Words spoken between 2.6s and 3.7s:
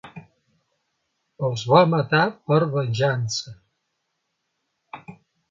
venjança.